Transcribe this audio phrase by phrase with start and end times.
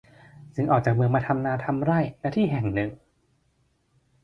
[0.55, 2.89] จึงออกจากเมืองมาทำนาทำไร่ ณ ที่แห่งหนึ่ง